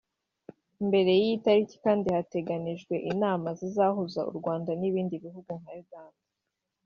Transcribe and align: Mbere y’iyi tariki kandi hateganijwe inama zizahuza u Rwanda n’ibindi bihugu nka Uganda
Mbere 0.87 1.11
y’iyi 1.21 1.37
tariki 1.45 1.75
kandi 1.85 2.07
hateganijwe 2.15 2.95
inama 3.11 3.47
zizahuza 3.59 4.21
u 4.29 4.33
Rwanda 4.39 4.71
n’ibindi 4.79 5.15
bihugu 5.23 5.51
nka 5.61 5.73
Uganda 5.83 6.21